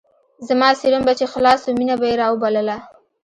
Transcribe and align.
زما 0.47 0.69
سيروم 0.79 1.01
به 1.07 1.13
چې 1.19 1.25
خلاص 1.33 1.59
سو 1.63 1.69
مينه 1.79 1.95
به 1.99 2.05
يې 2.09 2.15
راوبلله. 2.21 2.77